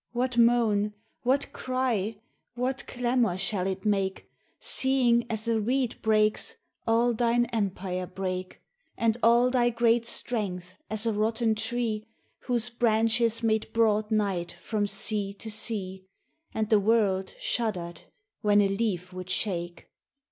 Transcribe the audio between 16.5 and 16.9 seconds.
And the